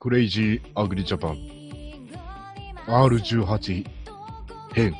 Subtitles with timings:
[0.00, 1.38] クレイジーアグリジャパン
[2.86, 3.84] R18
[4.72, 4.94] 編。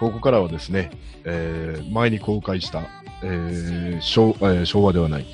[0.00, 0.90] ここからはですね、
[1.24, 2.82] えー前に公開した、
[3.22, 5.26] えー昭えー昭和ではない、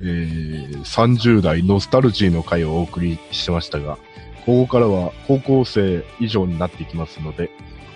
[0.00, 3.98] えー30代ノスタルジーの回をお送りしてましたが、
[4.44, 7.50] ここからは高校生以上になっていきますので、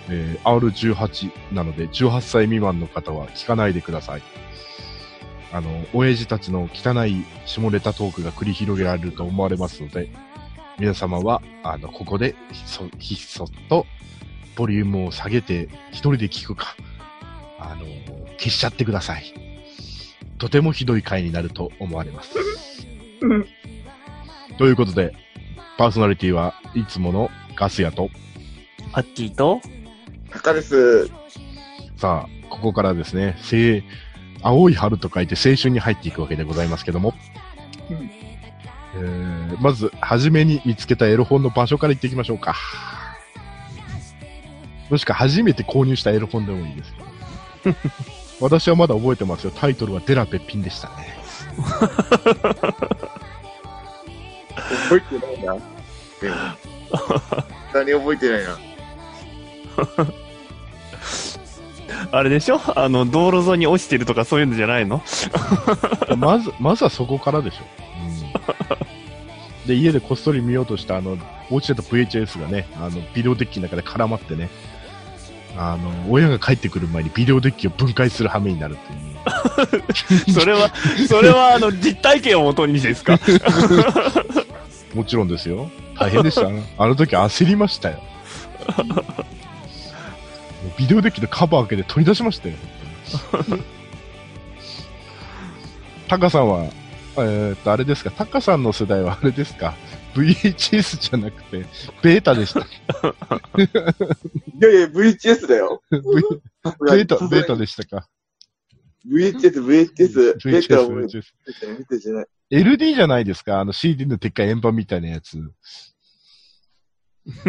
[0.09, 4.21] えー R18 なので18歳未満の方は聞かないでください。
[5.51, 10.09] あの、親父たちの汚い下ネタトークが繰り広げられると思われますので、
[10.79, 13.85] 皆様は、あの、ここでひっそ、ひっそっと、
[14.55, 16.75] ボリュームを下げて、一人で聞くか、
[17.59, 17.85] あの、
[18.37, 19.33] 消しちゃってください。
[20.37, 22.35] とてもひどい回になると思われます。
[24.57, 25.13] ということで、
[25.77, 28.09] パーソナリティはいつものガスヤと、
[28.93, 29.61] アッキーと、
[30.31, 31.07] タカです。
[31.97, 33.35] さあ、ここからですね、
[34.41, 37.13] 青青い春と書いて青春に入っていくわけでございますけども、
[37.89, 38.09] うん
[38.93, 42.55] えーまず、初めに見つけたエロ本の場所から行っていきましょうか。
[44.89, 46.93] もしくは初めて購入したエロ本でもいいです。
[48.41, 49.51] 私はまだ覚えてますよ。
[49.51, 51.15] タイトルはデラペッピンでしたね。
[54.89, 55.53] 覚えてないな。
[56.19, 56.35] で も
[57.73, 58.57] 何覚えてないな。
[62.11, 62.59] あれでしょ？
[62.75, 65.01] あの、道路沿いに落ちてるとかそういうのじゃないの？
[66.17, 67.57] まず、まずはそこからでしょ。
[69.63, 71.17] うん、で、家でこっそり見ようとした、あの、
[71.49, 74.49] 落ちてた VHS がね、あの、ビデオデッキの中で絡まってね、
[75.57, 80.31] あの、親が帰ってくる前にビデオデッキを分解する羽目になるっていう。
[80.33, 80.71] それは、
[81.07, 83.19] それはあの、実体験をもとにですか？
[84.95, 85.69] もちろんですよ。
[85.99, 86.47] 大変でした。
[86.77, 88.01] あの時焦りましたよ。
[90.77, 92.55] ビデオデッキのカバー開けて取り出しましたよ。
[96.07, 96.65] タカさんは、
[97.17, 99.75] えーっと、あれですか、タカさんの世代はあれですか、
[100.13, 101.65] VHS じゃなくて、
[102.03, 102.59] ベータでした。
[102.59, 102.63] い
[104.59, 105.81] やいや、VHS だよ。
[105.91, 108.07] V ベータ、ベータでしたか
[109.07, 109.65] ？VHS、VHS。
[109.65, 111.21] ベータ VHS、VHS。
[111.59, 112.25] て見てじゃない。
[112.51, 115.37] LD じゃないですか、あの CD のでっかい円盤みたいなやつ。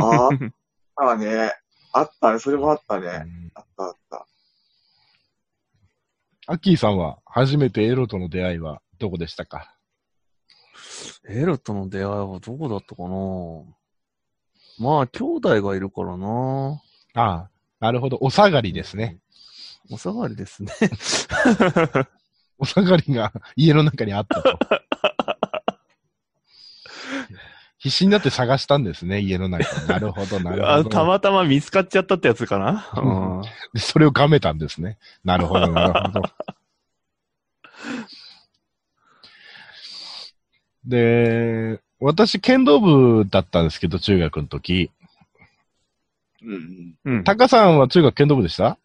[0.00, 0.28] あ
[0.96, 1.52] あ、あね。
[1.92, 2.38] あったね。
[2.38, 3.06] それもあったね。
[3.06, 4.26] うんあったあった。
[6.48, 9.74] アッキーさんは、初めてエロとの出会いはどこでしたか？
[11.28, 13.08] エロとの出会いはどこだったかな？
[14.78, 16.82] まあ、兄弟がいるからな
[17.14, 18.18] ああ、なるほど。
[18.20, 19.18] お下がりですね。。
[19.90, 20.72] お下がりですね。
[22.58, 24.58] お下がりが家の中にあったと。
[27.82, 29.86] 必死になって探したんですね、家の中に。
[29.90, 30.72] なるほど、なるほど。
[30.72, 32.88] あたまたま見つかっちゃったってやつかな？
[32.96, 33.42] うん
[33.74, 34.98] でそれをがめたんですね。
[35.24, 36.22] なるほど、なるほど。
[40.86, 44.90] で、私、剣道部だったんですけど、中学の時。
[46.44, 46.94] うん。
[47.04, 47.24] うん。
[47.24, 48.78] タカさんは中学剣道部でした？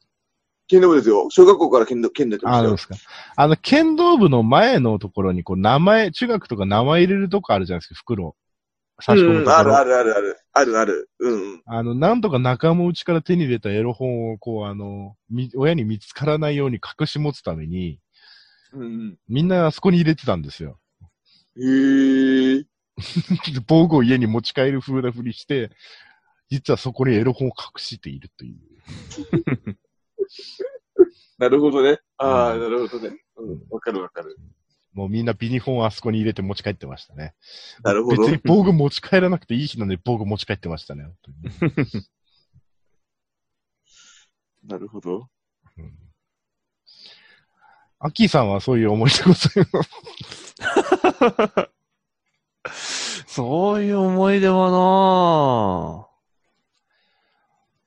[0.67, 1.27] 剣道部ですよ。
[1.29, 2.77] 小学校から剣道、剣道で。
[2.77, 2.95] すか。
[3.35, 8.35] あの、剣道部の前のところに、こう、名前、中学とか名前入れるとこあるじゃないですか、袋。
[8.99, 9.57] 差し込むうん、ところ。
[9.57, 10.37] あるあるあるある。
[10.53, 11.09] あるある。
[11.19, 11.61] うん。
[11.65, 17.99] あの、なんとか仲間内から手に入れたエロ本を、こう、あの、み親に見つからないように隠し持つために、
[18.73, 19.17] うん。
[19.29, 20.79] みんなあそこに入れてたんですよ。
[21.57, 22.63] へー。
[22.63, 22.67] で
[23.67, 25.69] 防具を家に持ち帰る風なふりして、
[26.49, 28.57] 実はそこにエロ本を隠しているという。
[31.37, 31.99] なるほどね。
[32.17, 33.15] ああ、うんなるほどね。
[33.35, 33.63] うん。
[33.69, 34.35] わかるわかる。
[34.97, 37.35] もうみんなビニフォンをあそこに入れて持ち帰ってましたね。
[37.83, 38.31] なるほど別。
[38.31, 41.03] に防具持ち帰らなくていい日なんで防具持ち帰ってましたね。
[41.03, 41.37] 本当に
[44.67, 45.29] なるほど。
[45.77, 45.93] うん
[47.99, 49.83] アッキーさんはそういう思い出ございま
[52.71, 53.25] す？
[53.25, 54.69] そういう思い出は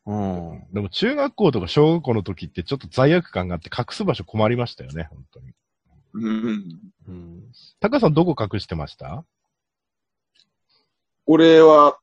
[0.07, 0.15] なう
[0.55, 0.67] ん。
[0.73, 5.53] でも中学校とか小学校の時ってちょっと罪悪感があって隠す場所困りましたよね、本当に。
[6.15, 6.81] うん。
[7.11, 7.53] うん。
[7.81, 9.25] タカさんどこ隠してました？
[11.27, 11.99] 俺は、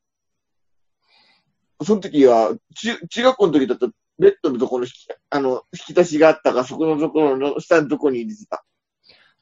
[1.83, 8.63] その時は、中、中学校の時だと、ベッドのところの引き、あの、引き出しがあったから、そこのところの下のところに入れてた。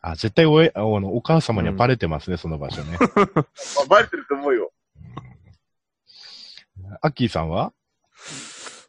[0.01, 2.97] あ、絶対おえあのお母様にはバレてますね、その場所ね。
[2.99, 4.71] あ、 バレてると思うよ。
[7.01, 7.73] アッキーさんは？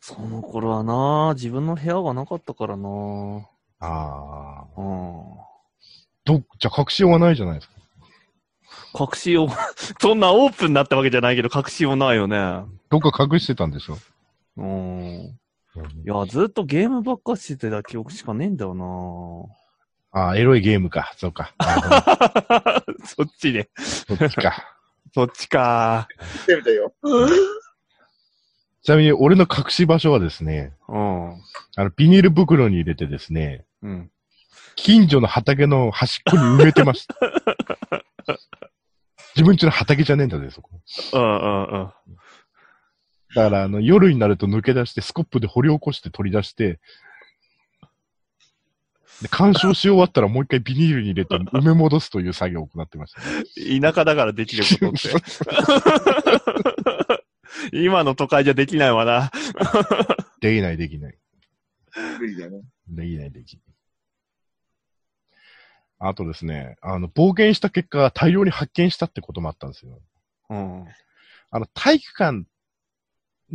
[0.01, 2.89] その頃はな自分の部屋がなかったからな
[3.81, 4.81] ああ。
[4.81, 5.25] うん。
[6.27, 7.75] ど、じゃあ隠しようがないじゃないですか。
[8.99, 9.49] 隠しよう、
[10.01, 12.37] そんなオープンになったわけじゃないけど、隠しようないよね。
[12.91, 13.97] どっか隠してたんでしょ？
[14.59, 15.39] うん。
[16.05, 18.75] いや、ずっとゲームばっかしてた記憶しかねえんだよ
[20.13, 21.13] なああ、エロいゲームか。
[21.19, 21.55] そうか。
[23.05, 23.69] そっちで。
[23.77, 24.65] そっちか。
[25.15, 26.09] そっちか。
[26.43, 26.93] ってみたよ。
[28.83, 31.33] ちなみに俺の隠し場所はですね、うん。
[31.77, 34.11] あの、ビニール袋に入れてですね、うん。
[34.77, 37.15] 近所の畑の端っこに埋めてました。
[39.35, 40.71] 自分家の畑じゃねえんだぜ、そこ。
[41.13, 41.93] うんうんうん。
[43.35, 46.81] だから、あの、夜になると抜け出して、スコップで掘り起こして取り出して、
[49.23, 53.81] で、干渉し終わったらもう一回ビニールに入れて埋め戻すという作業を行ってました、ね。
[53.81, 55.11] 田舎だからできることって。
[57.73, 59.31] 今の都会じゃできないわな。
[60.41, 61.19] できない、できない。
[62.19, 62.61] 無理だね。
[62.89, 63.66] できない、できない。
[65.99, 69.99] あとですね、あの、冒険した結果、大量に発見したってこともあったんですよ。
[70.51, 70.85] うん。
[71.51, 72.45] あの、体育館、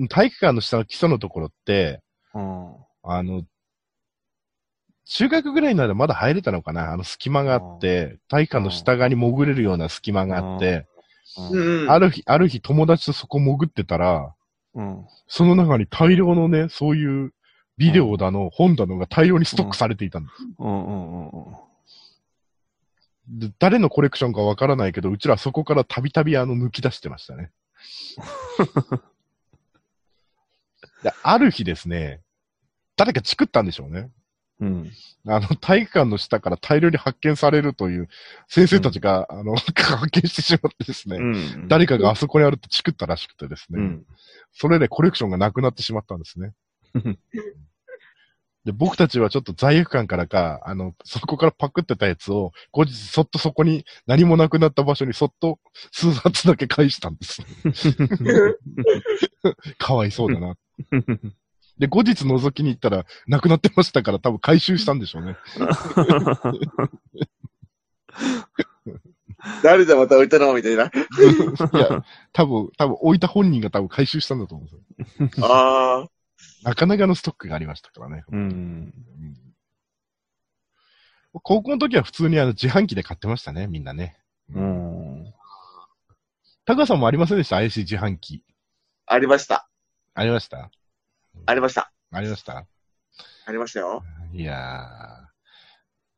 [0.10, 2.02] 体育館の下の基礎のところって、
[2.34, 2.76] うん。
[3.04, 3.44] あの、
[5.06, 6.94] 中学ぐらいならまだ入れたのかな？
[6.94, 10.88] あの隙間があって、体育館の下側に潜れるような隙間があって、
[11.52, 11.92] うんうん。
[11.92, 14.34] ある日、ある日友達とそこ潜ってたら、
[14.74, 15.06] うん。
[15.28, 17.34] その中に大量のね、そういう
[17.78, 20.44] ビデオだの、本だのが大量にストックされていたんです。
[20.58, 21.70] うんうんうんで
[23.60, 27.51] 誰のコレクションかわからないけど、うちらそこからたびたびあの抜き出してましたね。
[31.04, 32.22] である日ですね、
[32.95, 34.12] 誰かチクったんでしょうね。
[34.60, 34.92] うん。
[35.28, 38.10] あの、体育館の下から大量に発見されるという、
[38.48, 41.22] 先生たちが、あの、 発見してしまってですね、う
[41.63, 41.68] ん。
[41.68, 44.06] 誰かがあそこにあるってチクったらしくてですね、うん。
[44.54, 46.54] それでコレクションがなくなってしまったんですね。
[48.66, 55.58] で、僕たちはちょっと罪悪感からか、あの、そこからパクってたやつを、後日そっとそこに何もなくなった場所にそっと
[55.92, 57.42] 数冊だけ返したんです。
[59.80, 60.56] かわいそうだな。
[61.80, 65.38] で、後日覗きに行ったら、なくなってましたから多分回収したんでしょうね。
[69.64, 70.86] 誰だまた置いたのみたいな。
[70.86, 70.90] い
[71.80, 74.68] や、多分、多分置いた本人が多分回収したんだと思
[75.19, 75.46] うんですよ。
[75.48, 76.07] ああ。
[76.64, 78.24] なかなかのストックがありましたからね。
[78.32, 78.40] うん。
[78.40, 78.94] うん
[81.44, 84.18] 高校の時は普通にあの自販機で買ってましたね、みんなね。
[84.54, 85.34] うん。
[86.66, 88.44] タカさんもありませんでした ?IC 自販機。
[89.06, 89.70] ありました。
[90.14, 90.70] ありました？
[91.46, 91.90] ありました。
[92.12, 92.66] ありました？
[93.46, 94.04] ありましたよ。
[94.34, 95.28] いやー。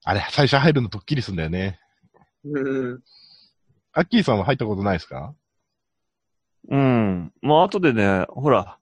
[0.06, 1.80] あれ、最初入るのドッキリすんだよね。
[2.44, 3.04] うん。
[3.92, 5.36] アッキーさんは入ったことないですか？
[6.72, 7.32] うん。
[7.44, 8.80] まあ、後でね、ほら、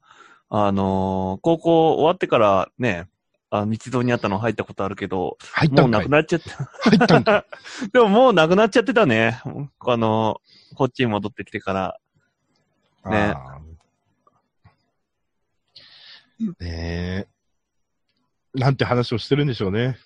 [0.53, 3.07] あのー高校終わってからね、
[3.49, 7.45] あ道沿いにあったの入ったことあるけど、入ったかいくなっちゃって、入ったんか
[7.87, 9.41] い でももうなくなっちゃってたね。
[9.79, 11.99] あのーこっちに戻ってきてから。
[13.05, 13.33] ね
[16.59, 17.27] ねえ。
[18.53, 19.97] なんて話をしてるんでしょうね。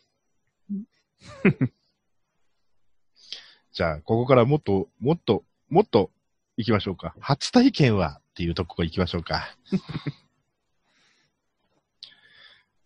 [3.71, 6.11] じゃあ、ここからもっと、もっと、もっと
[6.57, 7.15] 行きましょうか。
[7.19, 9.55] 初体験はっていうとこ行きましょうか。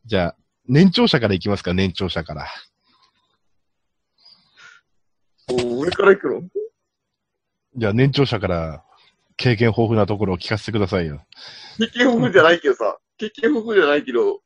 [0.10, 0.36] じゃあ、
[0.68, 2.48] 年長者から行きますか、年長者から。
[5.52, 6.42] お上から行くの？
[7.76, 8.84] じゃあ、年長者から
[9.38, 11.24] 経験豊富なところを聞かせてくださいよ。
[11.78, 12.98] 経験豊富じゃないけどさ。
[13.20, 14.42] 経験豊富じゃないけど、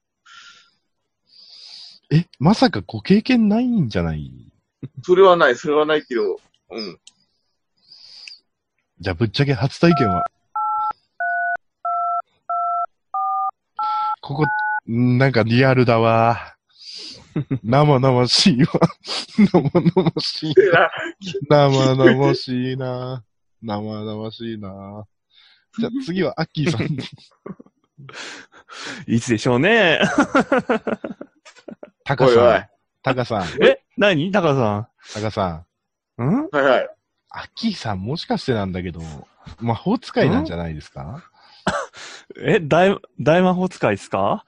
[2.11, 4.29] え、まさかご経験ないんじゃない？
[5.01, 6.99] それはない、それはないけど、うん。
[8.99, 10.25] じゃあ、ぶっちゃけ初体験は
[14.19, 14.45] ここ、ん
[14.85, 16.55] なんかリアルだわ。
[17.63, 18.67] 生々しいわ。
[19.37, 20.55] 生々しい。
[21.49, 23.23] 生々しいな。
[23.61, 25.05] 生々しいな。
[25.79, 26.87] じゃあ次はアッキーさん。
[29.07, 29.99] いつでしょうね。
[32.03, 32.67] タカさん。
[33.01, 33.43] タカさん。
[33.63, 34.31] え何？
[34.31, 35.65] 高さタカさ
[36.17, 36.23] ん。
[36.23, 36.49] んん？
[36.51, 36.89] はいはい。
[37.29, 39.01] アッキーさんもしかしてなんだけど、
[39.59, 41.31] 魔法使いなんじゃないですか？
[42.39, 44.45] え、大、大魔法使いですか？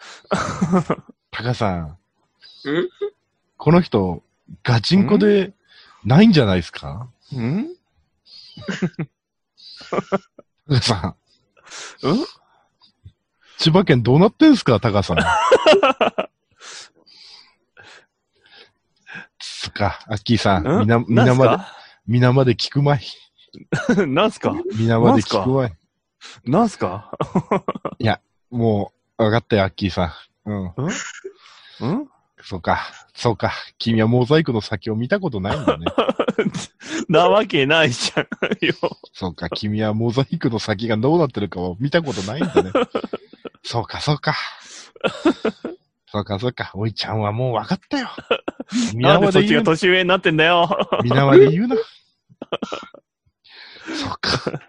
[1.31, 1.81] タカさん。
[1.83, 1.97] ん？
[3.57, 4.23] この人、
[4.63, 5.53] ガチンコで
[6.03, 7.09] ないんじゃないですか？
[7.35, 7.67] ん？
[10.67, 11.15] タカさん。
[12.07, 12.25] うん？
[13.57, 15.17] 千葉県どうなってんすか、タカさん。
[19.39, 20.63] つか、アッキーさん。
[20.81, 21.69] みな、みなまで、す
[22.07, 23.01] みなまで聞くまい。
[23.95, 24.53] か なんすか？
[24.75, 25.73] みなまで聞くまい。
[26.45, 27.11] なんすか？
[28.51, 30.13] もう、わかったよ、アッキーさ
[30.45, 30.49] ん。
[30.51, 30.65] うん。
[30.67, 32.07] ん？
[32.41, 32.79] そうか、
[33.15, 33.51] そうか。
[33.79, 35.85] 君はモザイクの先を見たことないんだね。
[37.09, 38.23] なわけないじゃん
[38.65, 38.73] よ。
[39.13, 42.71] そうか、君はモザイクの先がどうなってるかを見たことないんだね。
[43.63, 44.35] そうか、そうか。
[46.11, 46.71] そうか、そうか。
[46.75, 48.09] おいちゃんはもう分かったよ。
[48.93, 49.65] 皆まで言うな。
[49.65, 50.69] 年上になってんだよ。
[51.03, 51.75] 皆まで言うな。
[51.75, 51.81] そ
[54.07, 54.61] うか。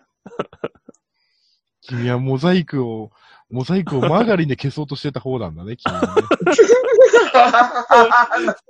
[1.89, 3.11] 君はモザイクを、
[3.51, 6.23] モザイクをマーガリンで消そうとしてた方なんだね、 君はね。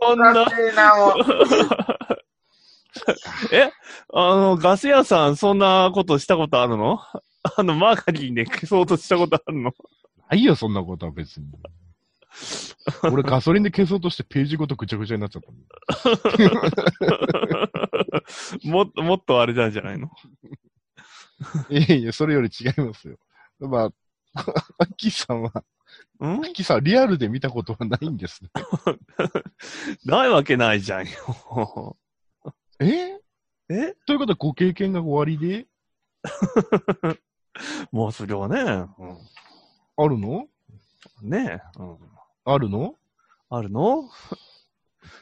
[0.01, 0.47] そんな。
[3.53, 3.71] え？
[4.13, 6.99] あの、ガス屋さん、そんなことしたことあるの？
[7.57, 9.73] あの、マーガリンで消そうとしたことあるの？
[10.31, 11.47] ないよ、そんなことは別に。
[13.05, 15.59] 俺ガソリンで消そうとしてページごとぐちゃぐちゃになっちゃったも
[18.69, 18.71] ん。
[18.71, 20.11] もっと、もっとあれなんじゃないの？
[21.71, 23.19] いやいや、それより違いますよ。
[23.61, 23.93] まあ、
[24.79, 25.51] アッキーさんは、
[26.21, 26.25] ん？
[26.27, 28.51] アッキーさんはリアルで見たことはないんですね。
[30.05, 31.07] ないわけないじゃん。
[31.07, 31.97] よ。
[32.81, 33.21] え？
[33.69, 33.95] え？
[34.07, 35.67] ということはご経験が終わりで？
[37.91, 40.49] もうそれはね、あるの？
[41.23, 41.99] うん、ねえ、うん、
[42.45, 42.97] あるの？
[43.49, 44.11] あるの？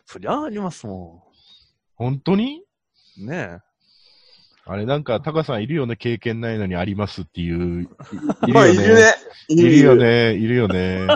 [0.07, 1.31] そりゃありますも
[1.97, 2.65] 本当に？
[3.19, 3.27] ん。
[3.27, 3.61] ね
[4.67, 7.89] あれなんか、タカさんいるよね、経験ないのにありますっていう。
[8.47, 8.95] いる。
[8.95, 9.15] ね。
[9.49, 9.97] いいるよ。
[9.97, 11.07] ね、いるよね。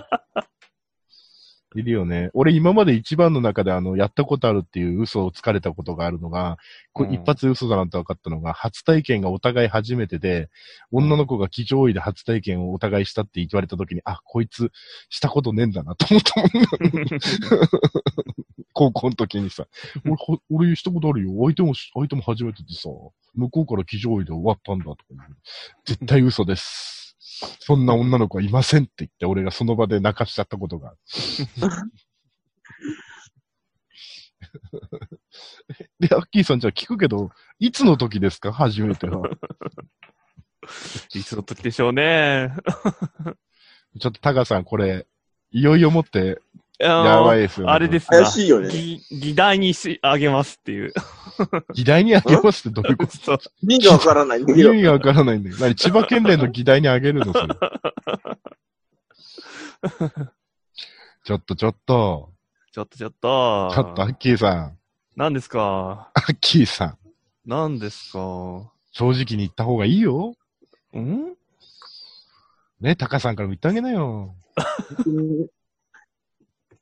[1.74, 2.30] いるよね。
[2.32, 6.56] 俺今まで一番の中であの、やったことあるっていう嘘をつかれたことがあるのが、
[6.92, 10.48] こ一発で嘘だなんて分かったのが、初体験がお互い初めてで、
[10.90, 14.72] 女の子が騎乗位で初体験をお互いしたって言われた時に、あ、こいつ
[15.10, 16.50] したことねえんだなと思ったもん。
[18.78, 19.66] 高校の時にさ、
[20.06, 21.30] 俺ほ、俺したことあるよ。
[21.42, 22.88] 相手も、相手も初めてでさ、
[23.34, 25.36] 向こうから騎乗位で終わったんだとか言う。
[25.84, 27.16] 絶対嘘です。
[27.58, 30.98] そんな女の子はいませんって言って、俺がその場で泣かしちゃったことがある。
[35.98, 38.52] で、アッキーさんじゃあ聞くけど、いつの時ですか？
[38.52, 39.28] 初めては。
[41.14, 42.52] いつの時でしょうね。
[43.98, 45.08] ちょっとタカさんこれ、
[45.50, 46.40] いよいよもって、
[46.78, 47.72] ややばいですよね。
[47.72, 48.68] あれです怪しいよね。
[48.68, 50.92] 議議題にし、あげますっていう。
[51.74, 53.38] 議題にあげますってどういうこと？
[53.62, 54.72] 意味がわからないんだけど。
[54.74, 55.62] 意味がわからないんだけど。
[55.64, 57.48] 何千葉県連の議題にあげるのそれ。
[61.24, 62.32] ちょっとちょっと、
[62.72, 63.70] ちょっとちょっと。
[63.74, 64.78] ちょっとアッキーさん、
[65.16, 66.10] 何ですか？
[66.14, 66.98] アッキーさん、
[67.44, 68.70] 何ですか？
[68.92, 70.34] 正直に言った方がいいよ。
[70.96, 71.34] ん？
[72.80, 74.34] ね、タカさんからも言ってあげなよ。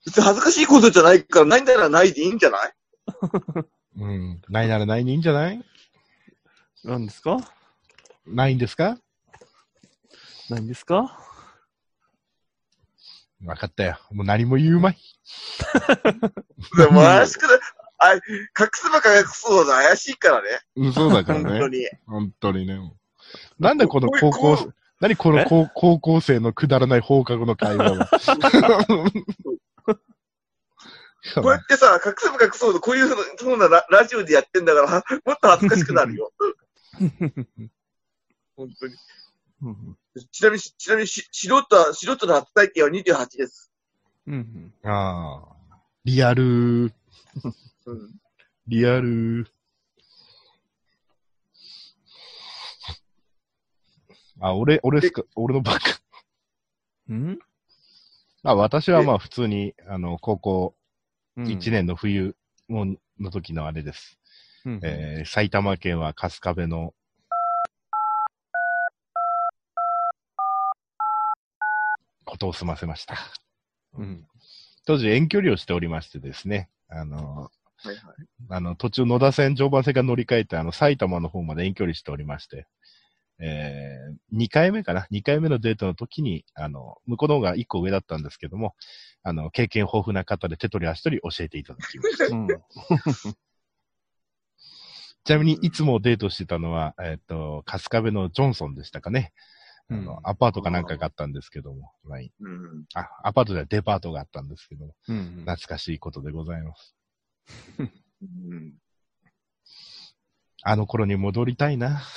[0.06, 2.72] 別に恥ずかしいことじゃないから、ないならないでいいんじゃない？
[3.98, 4.42] うん。
[4.48, 5.62] ないならないにいいんじゃない？
[6.84, 7.38] 何ですか？
[8.26, 8.98] ないんですか？
[10.48, 11.18] 何ですか？
[13.44, 13.98] わかったよ。
[14.12, 14.96] もう何も言うまい。
[16.78, 17.58] でも怪しくない？
[17.98, 18.20] あ、隠
[18.74, 20.48] せば隠すほど怪しいからね。
[20.76, 21.78] うん、そうだから本当ね。
[21.78, 21.88] に。
[22.06, 22.78] 本当にね。
[23.58, 28.08] なんでこの高校、何この高高校生のくだらない放課後の会話は？
[31.34, 36.32] こうやってさ、隠せば隠すほど、こういうふうなふうなララジオでやってんだから、は もっと恥ずかしくなるよ。
[38.56, 38.94] 本当に。
[39.62, 39.98] うん
[40.32, 43.70] ちなみに、ちなみにし、素人は、素人の初体験は28です。
[44.26, 44.72] うん。
[44.82, 45.56] ああ。
[46.04, 46.92] リアル、うん。
[48.66, 49.46] リアル。
[54.40, 55.80] あ、俺、俺っすか、俺のバカ。
[57.10, 57.38] うん？
[58.46, 60.74] あ、私はまあ普通に、あの、高校
[61.36, 62.34] うん1年の冬
[62.68, 62.86] も
[63.18, 64.18] の時のあれです。
[64.64, 66.94] うんえー埼玉県は春日部の、
[72.24, 73.16] ことを済ませました。
[73.94, 74.24] うん。
[74.86, 77.96] 当時遠距離をしておりましてですね、あの、はいはい。
[78.48, 82.66] あの、途中野田線、常磐線が乗り換えて、あの、埼玉の方まで遠距離しておりまして、
[83.38, 88.74] えー、2回目かな ?2 回目のデートの時に、あの、向こうの方が1個上だったんですけども、
[89.22, 92.26] あの、経験豊富な方で手取り足取り教えていただきました。
[92.26, 92.48] うん。
[95.24, 99.32] ちなみに、いつもデートしてたのは、えっ、と、春日部のジョンソンでしたかね。
[99.88, 102.32] あの、うんアパートかなんかがあったんですけども、はい。
[102.40, 102.84] うん。
[102.94, 105.44] あ、アパートではデパートがあったんですけども、うん。
[105.44, 106.96] 懐かしいことでございます。
[108.22, 108.74] うん。
[110.68, 112.02] あの頃に戻りたいな。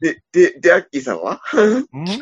[0.00, 1.40] で、で、で、アッキーさんは？
[1.92, 2.08] うん？
[2.08, 2.18] い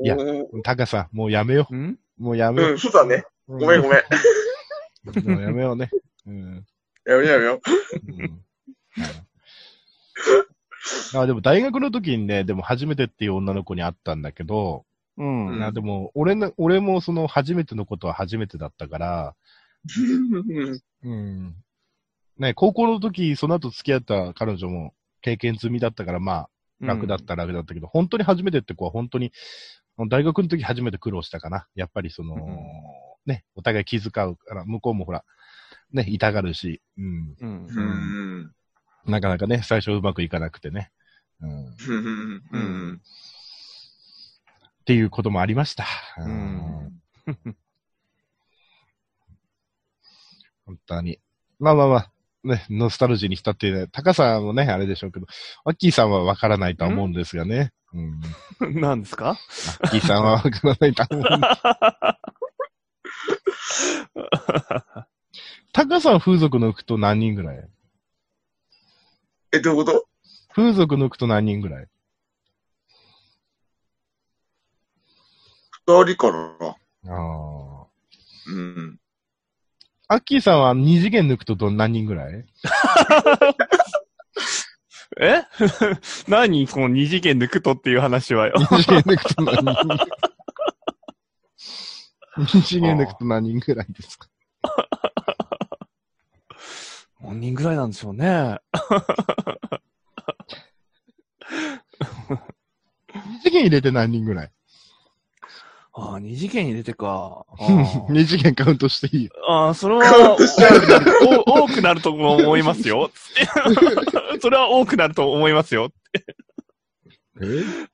[0.00, 1.74] やうんタカさん、もうやめよう。
[2.18, 3.24] もうやめようん、そうだね。
[3.46, 3.58] う。
[3.58, 3.98] ごめんごめん。
[3.98, 5.28] ん。
[5.30, 5.88] もうやめようね。
[6.26, 6.66] うん。
[7.04, 7.60] やめようやめよ
[8.08, 8.42] うん
[11.14, 14.84] あでも大学の時にね、でも初めてっていう女の子に会ったんだけど、
[15.16, 15.46] うん。
[15.46, 19.36] うんあでも俺の、俺もその初めてのことは初めてだったから、
[21.02, 21.08] う。
[21.08, 21.56] うん。
[22.38, 26.50] ね、高校の時、その後付き合った彼女も経験済みだったから、まあ、
[26.80, 29.32] 楽だったら楽だったけど、本当に初めてって子は本当に、
[30.08, 31.66] 大学の時初めて苦労したかな。
[31.74, 32.62] やっぱりその、うん
[33.26, 35.24] ね、お互い気遣うから、向こうもほら、
[35.92, 37.36] ね、痛がるし、うん。
[37.40, 37.66] うん。
[37.66, 38.52] うん。
[39.06, 40.92] なかなかね、最初うまくいかなくてね。
[41.40, 41.66] うん。
[41.66, 43.00] っうんうん。
[44.84, 45.84] ていうこともありました。
[46.18, 47.02] ううんん。
[50.66, 51.18] 本当に。
[51.58, 52.10] まあまあまあ、
[52.44, 53.88] ね、ノスタルジーに浸っていない。
[53.88, 55.26] タカさんもね、あれでしょうけど、
[55.64, 57.72] アッキーさんはわからないとは思うんですがね。
[57.94, 58.00] う
[58.66, 58.80] ん。
[58.80, 59.30] 何ですか？
[59.30, 59.34] ア
[59.86, 61.62] ッキーさんはわからないとは思うんです。
[65.72, 67.68] タカさん風俗抜くと何人ぐらい？
[69.52, 70.06] え、どういうこと？
[70.54, 71.88] 風俗抜くと何人ぐらい？
[75.86, 77.86] 二人かなああ。
[78.48, 78.98] うん。
[80.08, 82.44] アッキーさんは二次元抜くとど何人ぐらい？
[85.20, 85.42] え？
[86.28, 88.54] 何この二次元抜くとっていう話はよ。
[88.70, 89.64] 二次元抜くと何？
[92.46, 94.28] 人二次元抜くと何人ぐらいですか？
[97.20, 98.58] 何人ぐらいなんでしょうね。
[103.14, 104.52] 二次元入れて何人ぐらい？
[105.98, 107.46] ああ、二次元に出てか。
[108.10, 109.30] 二次元カウントしていいよ。
[109.48, 110.42] あー、それは多く
[110.90, 111.06] なる
[111.46, 113.10] お多くなると思いますよ。
[114.42, 115.90] それは多くなると思いますよ。
[117.40, 117.46] え？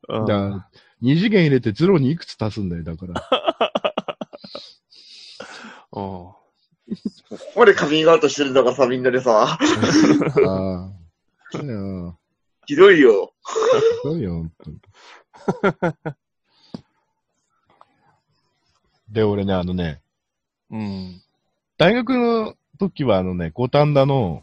[0.08, 0.68] うんじゃあ、
[1.00, 3.22] 二次元入れてゼロにいくつ足すんだよ、だから。
[5.92, 6.36] うんこ
[7.54, 9.44] こでカミングアウトしてるんだからさ、みんなでさ。
[9.44, 9.60] ああ。
[11.52, 12.12] いやー
[12.66, 13.32] ひどいよ。
[14.02, 14.78] すごいよ、本当に。
[19.12, 20.00] で、俺ね、あのね、
[20.70, 21.20] うん。
[21.76, 24.42] 大学の時はあのね、五反田の、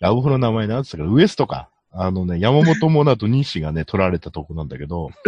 [0.00, 1.68] ラブホの名前なんつったか、ウエストか。
[1.90, 5.10] あのね、山本モナと西がね、 取られたとこなんだけど、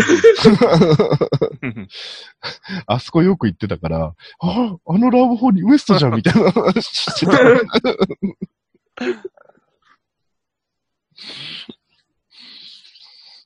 [2.87, 7.39] あそこよく行ってたから、あ、あのラブホにウエストじゃんみたいな話してた。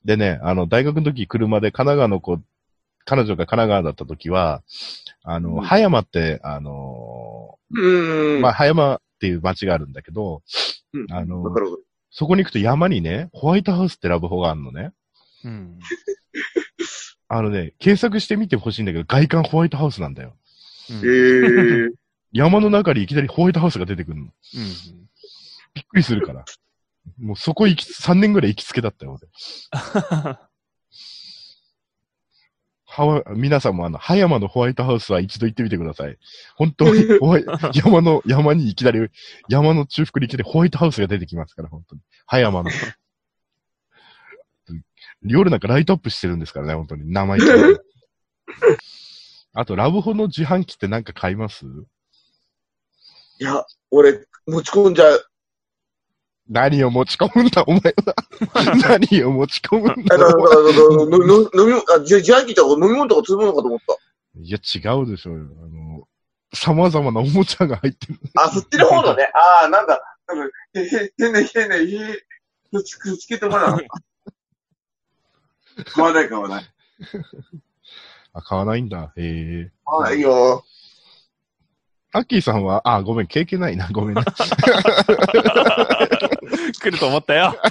[0.04, 2.38] でね、あの、大学の時車で神奈川の子、
[3.04, 4.62] 彼女が神奈川だった時は、
[5.22, 8.40] あの、うん葉山って、あのうん。
[8.40, 10.42] まあ、葉山っていう町があるんだけど、
[10.92, 11.42] うんあの
[12.16, 14.92] そこに行くと山にね、ホワイトハウスってラブホがあるのね。
[15.44, 15.80] うん。
[17.26, 20.36] あのね、検索してみてほしいんだけど、外観ホワイトハウスなんだよ。
[20.90, 21.90] えー。
[22.30, 24.24] 山の中にいきなりホワイトハウスが出てくるの。
[24.24, 24.30] うん
[25.74, 26.44] びっくりするから。
[27.18, 29.28] もうそこ行き、3年ぐらい行きつけだったよ、俺。
[33.36, 36.16] 皆さんもあの、葉山のホワイトハウスは一度行ってみてください。
[36.56, 37.06] 本当に、
[37.74, 39.08] 山の、山にいきなり、
[39.48, 42.02] 山の中腹にいきなりホワイトハウスが出てきますから、本当に。
[42.26, 42.70] 葉山の。
[45.22, 47.12] 夜なんかライトアップしてるんですからね、本当に。
[47.12, 47.54] 生意気な
[49.54, 51.64] あと、ラブホの自販機ってなんか買います？
[53.40, 55.26] いや、俺、持ち込んじゃう。
[56.48, 58.14] 何を持ち込むんだ、お前は。
[58.98, 60.02] 何を持ち込むんあだ。
[60.28, 60.36] 飲
[61.66, 63.96] み物、あ、じゃ自販機とか飲み物とか積むのかと思った。
[64.40, 65.46] いや、違うでしょうよ。
[65.62, 66.06] あの、
[66.52, 68.18] 様々なおもちゃが入ってる。
[68.36, 69.30] あ、そっちの方のね。
[69.34, 70.00] ああ、なんだ。
[70.26, 70.88] 多分、へ、へ、へ
[71.32, 72.16] ね、へね、へ、
[72.70, 73.78] くっつくっつけてもらう。
[75.86, 76.64] 買わない買わない。
[78.32, 79.12] あ、買わないんだ。
[79.16, 79.72] へえ。
[79.84, 80.64] はいよ。
[82.12, 83.88] アッキーさんは、あ、ごめん、経験ないな。
[83.92, 84.22] ごめんね。
[86.80, 87.54] 来ると思ったよ。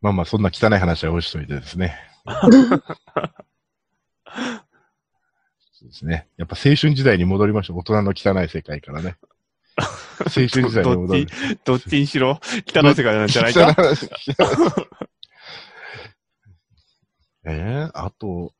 [0.00, 1.96] まあまあ、そんな汚い話は置いといてですね。
[2.26, 2.46] そ
[5.86, 6.28] うですね。
[6.36, 7.78] やっぱ青春時代に戻りましょう。
[7.78, 9.16] 大人の汚い世界からね。
[10.20, 11.26] 青春時代に戻る。
[11.64, 11.96] どっち？
[12.00, 12.38] にしろ？
[12.66, 13.66] 汚い世界なんじゃないか？
[13.66, 14.10] 汚い話。
[17.46, 18.52] えー、あと、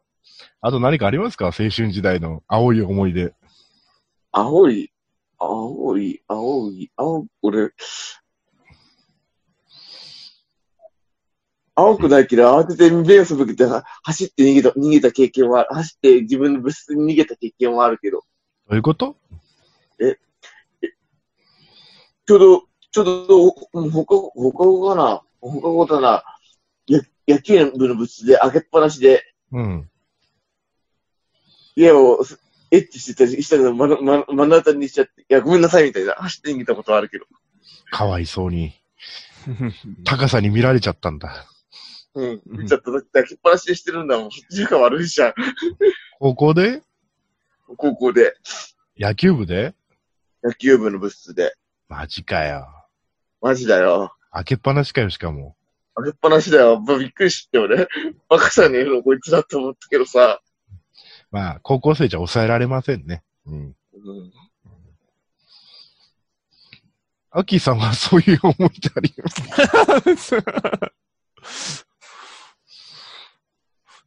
[0.63, 1.47] あと何かありますか？
[1.49, 3.35] 青春時代の青い思い出。
[4.37, 4.91] 青い、
[5.39, 7.71] 青い、青い、青、俺、
[11.77, 18.25] 青くないけど、慌てて目を背けては走って逃げた、逃げた経験は、走って自分の部室に逃げた経験はあるけど、
[18.69, 19.17] どういうこと？
[22.27, 25.23] ちょうど、ちょうど、うん放課後、放課後かな？
[25.41, 26.25] 放課後だな。
[26.89, 29.89] や野球部の部室で開けっぱなしで、うん。
[31.77, 32.25] 家を
[32.75, 37.27] エッチしてたりしたけど、まの当たりにしちゃって、いや、ごめんなさいみたいな、走って逃げたことはあるけど。
[37.93, 38.73] かわいそうに。
[40.05, 41.47] 高さに見られちゃったんだ。
[42.15, 42.43] うん。
[42.47, 42.91] 見ちゃった。
[42.91, 44.31] だって開けっぱなしでしてるんだもん。
[44.33, 45.35] そっちが悪いじゃん。
[46.19, 46.83] 高校で？
[47.77, 48.35] 高校で、
[48.99, 49.75] 野球部で？
[50.43, 51.55] 野球部の部室で。
[51.89, 52.67] マジかよ。
[53.41, 54.15] マジだよ。
[54.33, 55.57] 開けっぱなしかよ、しかも。
[55.95, 56.81] 開けっぱなしだよ。
[56.81, 57.89] まあびっくりして、俺。
[58.29, 60.41] バカさねえの、こいつだって思ったけどさ。
[61.35, 63.25] まあ、高校生じゃ抑えられませんね。
[63.45, 63.55] うん。
[63.55, 63.75] うん
[67.37, 69.29] アッキーさんはそういう思いってありま
[70.17, 70.37] す。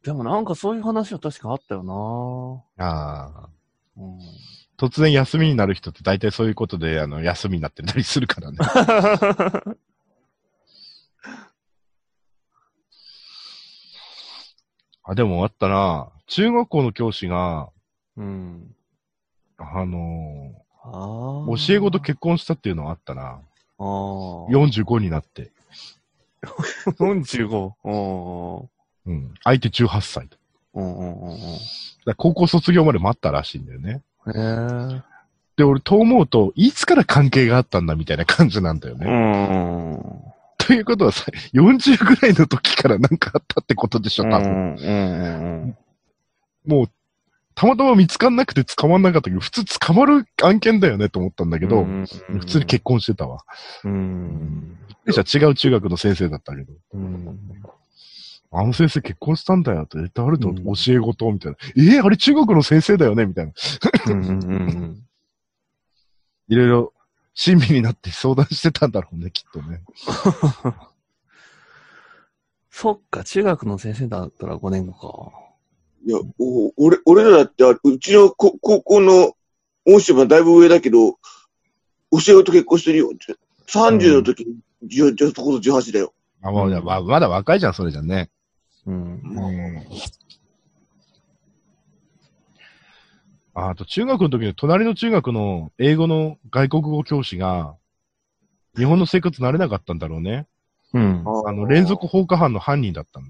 [0.02, 3.50] でもなんかそういう話は確かあったよなああ。
[3.98, 4.18] うん。
[4.78, 8.56] 突然休みになる人って大体そういうことで、あの、休みになってたりするからね。
[15.08, 16.08] あ、でもあったな。
[16.26, 17.70] 中学校の教師が、
[18.16, 18.74] うん。
[19.56, 20.52] あの
[20.84, 23.22] あー教え子と結婚したっていうのはあったな。
[23.22, 23.36] ああ。
[23.80, 25.50] 45になって。
[27.00, 27.72] 45。
[27.84, 29.12] うん。
[29.12, 29.34] うん。
[29.42, 30.28] 相手18歳。
[30.74, 31.38] うんうんうんうん。
[32.04, 34.02] ら高校卒業まで待ったらしいんだよね。
[34.26, 35.02] へえ。
[35.56, 39.06] で、俺、と思うと、いつから関係があったんだみたいな感じなんだようね。
[39.10, 40.22] ん。
[40.68, 44.76] ということはさ、40ぐらいの時からなんかあったってことでしょ、多分。
[44.76, 45.76] うんうん
[46.66, 46.90] もう、
[47.54, 53.44] たまたま見つかんなくて捕まんなかったけど、普通捕まる案件だよねと思ったんだけど、普通に結婚してたわ。
[53.84, 54.76] うん。
[55.10, 57.38] じゃ違う中学の先生だったけど、うん。
[58.52, 61.58] あの先生結婚したんだよって言ってあるとうん教え子と、みたいな。
[61.76, 63.52] えー、あれ中国の先生だよねみたいな。
[64.08, 65.02] うんうんうん。
[66.48, 66.92] いろいろ、
[67.40, 69.80] 親身になって相談してたんだろうね、きっとね。
[72.68, 75.32] そっか、中学の先生だったら5年後
[76.04, 79.36] いや、お俺、俺らだってうちのこ高校の
[79.86, 81.18] 恩師はだいぶ上だけど、教
[82.18, 83.12] え子と結婚してるよ。
[83.68, 86.12] 30の時に、じゅじゅそこそ18だよ。
[86.42, 88.26] あ、まだ、ままだ若いじゃん、それじゃね。
[88.26, 88.32] か。
[88.86, 88.96] うん。
[88.96, 89.20] うん。
[93.58, 97.74] ああと、中学の時の隣の中学の英語の外国語教師が、
[98.76, 100.46] 日本の生活慣れなかったんだろうね。
[100.94, 101.24] うん。
[101.44, 103.26] あの、連続放火犯の犯人だったの。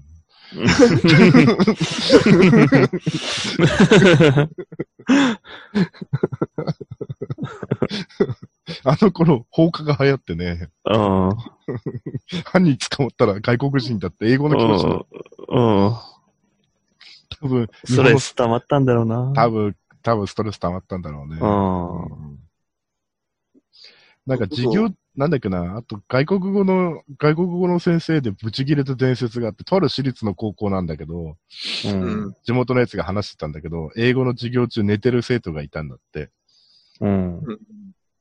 [8.83, 11.35] あの頃、放火が流行ってね、うん。
[12.45, 15.95] 犯人捕まったら外国人だって英語の教師だうん。
[17.41, 19.33] 多分、ストレス溜まったんだろうな。
[19.33, 21.39] 多分、多分ストレス溜まったんだろうね。
[21.41, 22.03] うん。
[22.03, 22.39] うん
[24.29, 31.35] なんか授業、なんだっけな、あと外国語の、外国語の先生でブチギレた伝説があって、とある私立の高校なんだけど、
[31.85, 31.87] う。
[31.87, 32.35] うんん。
[32.43, 36.29] 地元のやつが話してたんだけど、英語の授業中寝てる生徒がいたんだって。
[37.01, 37.41] うん。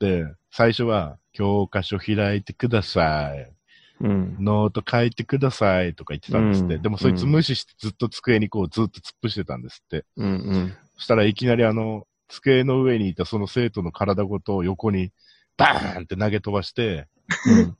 [0.00, 3.52] で、最初は、教科書開いてください。
[4.00, 4.36] うん。
[4.40, 6.76] ノート書いてくださいとか言ってたんですって。
[6.76, 10.04] うんでもそいつ無視してずっと机にこうずっと突っ伏してたんですって。
[10.16, 10.26] うん。
[10.26, 10.76] うん。
[10.98, 15.12] そしたらいきなりあの、机の上にいたその生徒の体ごと横に
[15.56, 17.06] バーンって投げ飛ばして、
[17.46, 17.76] うん。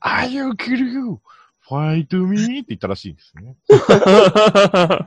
[0.00, 1.18] I will kill you!
[1.68, 2.60] Fight me!
[2.60, 3.56] って言ったらしいんですね。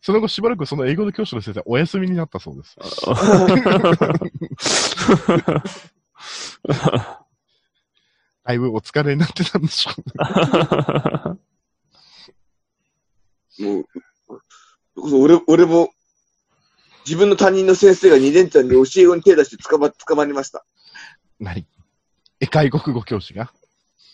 [0.00, 2.76] その後しばらくその英語の教師の先生お休みになったそうです。
[8.44, 10.00] だいぶお疲れになってたんでしょう
[11.34, 11.38] ね。
[13.58, 13.84] もう、
[14.94, 15.90] こそ俺、俺も、
[17.04, 20.64] 自分の担任の先生が2年間に教え子に手出して捕ま、捕まりました。
[21.40, 21.66] 何？
[22.40, 23.52] え、外国語教師が？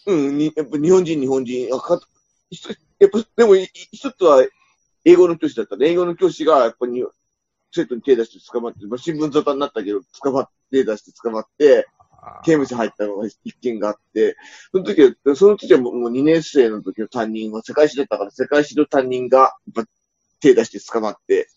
[0.06, 1.74] うん、にやっぱ日本人、日本人。
[1.74, 2.00] あか
[2.98, 4.46] やっぱ、でも、一つは
[5.04, 5.90] 英語の教師だったね。
[5.90, 7.04] 英語の教師が、やっぱり、
[7.70, 11.86] 生徒に手出して捕まって、まあ、新聞沙汰になったけど、捕まって、手出して捕まって、
[12.44, 14.36] 刑務所入ったのが一件があって、
[14.72, 19.84] その時は、その時はもうもう2年生の時の担任は世界史だったから、世界史の担任が、やっぱ
[20.40, 21.48] 手出して捕まって、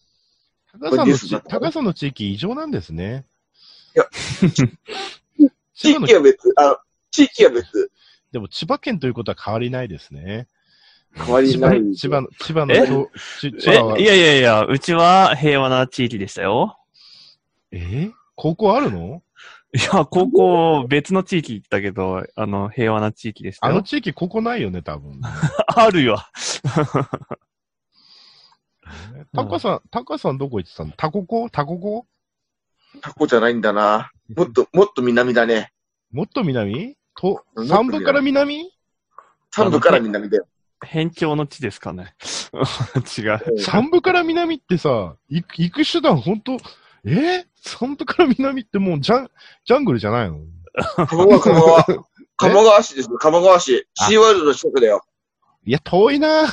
[0.80, 3.26] 高さんの高さんの地域異常なんですね。
[3.96, 4.06] いや
[5.76, 6.82] 地域は別、あ、
[7.12, 7.92] 地域は別。
[8.32, 10.48] でも千葉県ということは変わりないですね。
[11.14, 11.96] 変わりない。
[11.96, 12.74] 千葉の、千葉の
[13.40, 16.78] 千葉はえ、いやいやいや、うちは平和な地域でしたよ。
[17.72, 18.12] え？
[18.36, 19.22] 高校あるの？
[19.74, 23.74] いや、高校別の地域行ったけど、あの、平和な地域でしたよ。
[23.74, 25.22] あの地域ここないよね、多分。
[25.68, 26.18] あるよ。
[29.34, 30.92] タカさん、タカさんどこ行ってたの？
[30.98, 31.50] タココ？
[31.50, 32.06] タココ？
[33.02, 34.12] タコじゃないんだな。
[34.36, 35.72] もっと、もっと南だね。
[36.12, 36.98] もっと南？
[37.16, 38.72] と、もっと南三部から南？
[39.52, 40.48] 三部から南だよ。
[40.84, 42.16] 辺境の地ですかね。
[43.18, 43.60] 違う。
[43.60, 46.58] 三部から南ってさ、行く行く手段ほんと、
[47.06, 47.46] え？
[47.56, 49.32] 三部から南ってもうジャン、
[49.66, 50.40] ジャングルじゃないの？
[51.08, 51.84] 鴨川、鴨川。
[52.38, 53.88] 鴨川市ですね、鴨川市。
[54.00, 55.04] あシーワールドの近くだよ。
[55.64, 56.48] いや、遠いな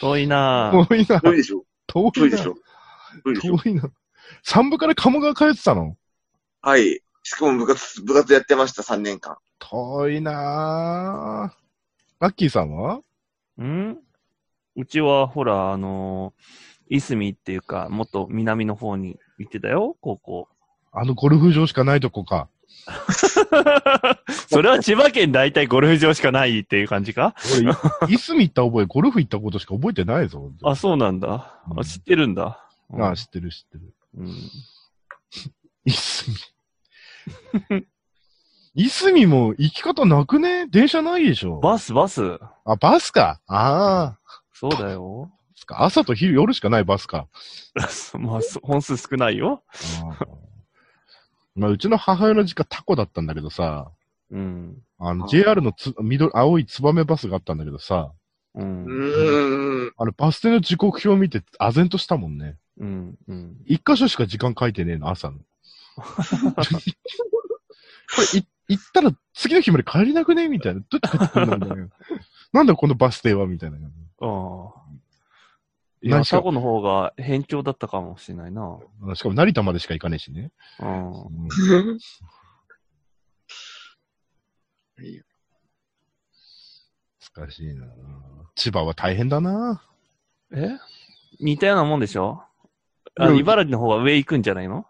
[0.00, 0.86] 遠いなぁ。
[0.86, 2.54] 遠いな遠いでしょ遠いな遠いでしょ
[3.24, 3.90] 遠いでしょ遠いな
[4.44, 5.96] 三部から鴨川通ってたの？
[6.62, 7.00] はい。
[7.22, 9.36] しかも部活、部活やってました、3年間。
[9.58, 11.60] 遠いなぁ。
[12.20, 13.00] ラッキーさんは？
[13.60, 13.98] ん？
[14.76, 20.48] うちは、ほら、あのー、いすみっていうか、もっと南の方に行ってたよ、高校。
[20.92, 22.48] あのゴルフ場しかないとこか。
[24.48, 27.34] それは千葉県大体ゴルフ場しかないっていう感じか？
[27.58, 30.50] 俺、い いすみ行った覚え、ゴルフ行ったことしか覚えてないぞ。
[30.64, 31.60] あ、そうなんだ。
[31.70, 32.64] うんあ知ってるんだ。
[32.90, 33.94] うんあ、知ってる知ってる。
[34.18, 34.28] うん。
[35.84, 36.30] いす
[37.70, 37.86] み。
[38.74, 40.66] いすみも行き方なくね？
[40.68, 42.38] 電車ないでしょバス、バス。
[42.64, 43.40] あ、バスか。
[43.46, 44.18] ああ。
[44.52, 45.30] そうだよ。
[45.60, 45.84] そっか？
[45.84, 47.28] 朝と昼、夜しかないバスか。
[48.18, 49.62] まあ、そ本数少ないよ。
[50.18, 50.28] あー
[51.54, 53.90] まあ、うちの母親の実家タコだったんだけどさ、
[54.30, 54.78] うん。
[54.98, 58.12] あの、JR のつ緑、青いツバメバスがあったんだけどさ、
[58.54, 58.84] うん。
[58.84, 59.92] うーん。
[59.98, 62.56] あの、バス停の時刻表を見て、唖然としたもんね。
[62.78, 63.18] うん。
[63.28, 63.56] うん。
[63.66, 65.38] 一箇所しか時間書いてねえの、朝の。
[65.96, 66.02] こ
[68.32, 70.48] れ、い、行ったら次の日まで帰れなくね？
[70.48, 70.80] みたいな。
[70.80, 71.90] どうやって帰ってくるんだよ。
[72.52, 73.46] なんだこのバス停は？
[73.46, 73.76] みたいな。
[73.76, 73.80] あ
[74.22, 74.72] あ。
[76.02, 78.78] いや、タコの方が偏重だったかもしれないな。
[79.14, 80.50] しかも成田までしか行かねえしね。
[80.80, 81.10] うん。
[81.22, 81.48] うん
[87.36, 87.86] 難しいな
[88.54, 89.82] 千葉は大変だな
[90.52, 90.68] え？
[91.38, 92.42] 似たようなもんでしょ？
[93.18, 94.86] あうん茨城の方が上行くんじゃないの？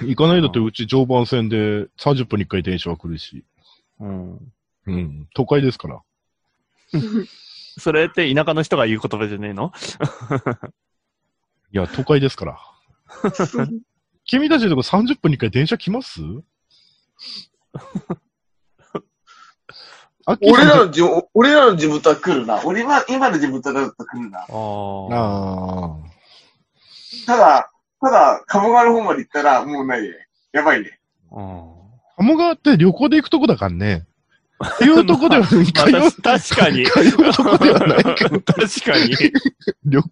[0.00, 3.44] 行かないだってうち常磐線で30分に1回電車は来るし。
[4.00, 4.52] うん。
[4.86, 5.28] うん。
[5.34, 6.02] 都会ですから。
[7.78, 9.72] それって田舎の人が言う言葉じゃねえの？
[11.72, 12.58] いや、都会ですから。
[14.24, 16.20] 君たちのとこ30分に1回電車来ます？
[20.26, 22.62] 俺らの地元、俺らの地元は来るな。
[22.64, 24.40] 俺今、今の地元だと来るな。
[24.40, 24.46] ああ。
[24.46, 25.96] ああ。
[27.26, 30.28] ただ、ただ、鴨川の方まで行ったら、もうないね。
[30.52, 31.00] やばいね。
[31.32, 31.72] うん。
[32.18, 34.06] 鴨川って旅行で行くとこだからね。
[34.78, 35.46] 通うとこでは、
[36.22, 36.86] 確かに。
[36.86, 39.14] 通うとこではないけど、確かに。
[39.84, 40.08] 旅行、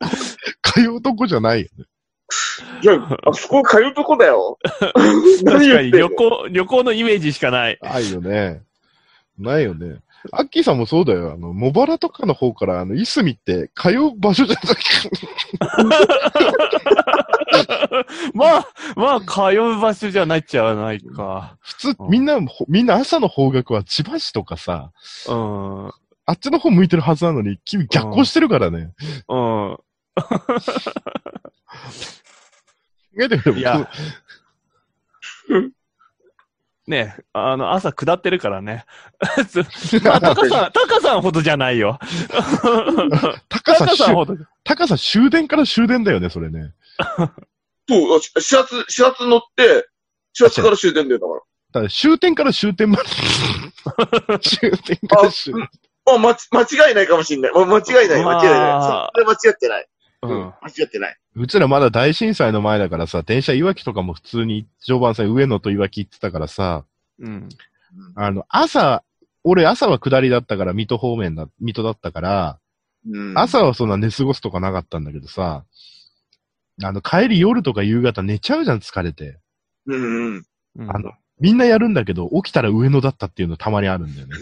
[0.63, 1.85] 通うとこじゃないよね。
[2.83, 4.59] いや、あそこ通うとこだよ。
[4.63, 4.95] 確
[5.45, 7.79] かに旅行、旅行のイメージしかない。
[7.83, 8.63] ないよね。
[9.39, 9.97] ないよね。
[10.33, 11.33] アッキーさんもそうだよ。
[11.33, 14.79] あの、茂原とかの方から、あの、いすみって通う場所じゃなく
[18.35, 21.57] まあ、まあ、通う場所じゃないっちゃないか。
[21.61, 24.93] 普通う、んみんな、ほみんな朝の方角は千葉市とかさ、
[25.29, 25.85] うん。
[25.85, 25.93] うん。
[26.27, 28.93] あっちの方向いてるはずなのに、君逆行してるからね。
[29.27, 29.83] 考
[33.19, 33.91] えてみればいや、
[36.91, 38.85] ねあの、朝下ってるからね。
[40.05, 41.99] まあ、タカさん、タカさんほどじゃないよ。
[43.49, 44.37] 高さタカさんほど。
[44.65, 46.75] 高さ終電から終電だよね、それね。
[47.89, 49.89] そう、始発、始発乗って、
[50.33, 51.41] 始発から終点だよ、だから。
[51.41, 53.05] だから終点から終点まで。
[54.41, 55.71] 終点から終点。
[56.15, 57.53] あ、まち、間違いないかもしんない。
[57.53, 58.61] ま間違いない、間違いない。
[58.61, 59.87] まあそれ間違ってない。
[60.23, 60.55] ううんん。
[60.61, 61.17] 間違ってない。
[61.35, 66.85] うちらまだ大震災の前だからさ、電車いわきとかも普通に常磐線上野といわき行ってたからさ、
[67.19, 67.49] うん。
[68.15, 69.03] あの、朝、
[69.45, 72.59] 俺朝は下りだったから、水戸方面だ、水戸だったから、
[73.09, 73.39] うん。
[73.39, 75.65] 朝はそんな寝過ごすとかなかったんだけどさ、
[76.83, 79.39] あの、帰り夜とか夕方寝ちゃうじゃん、疲れて。
[79.87, 80.45] うんうん。
[80.77, 84.37] うんあの、みんなやるんだけど、起きたら上野だったっていうのたまにあるんだよね。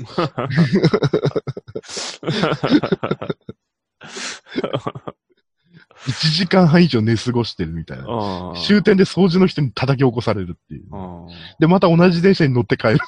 [6.06, 8.04] 1時間半以上寝過ごしてるみたいな。
[8.04, 10.86] うん終点で掃除の人に叩き起こされるっていう。
[10.90, 11.26] うん
[11.58, 12.98] で、また同じ電車に乗って帰る。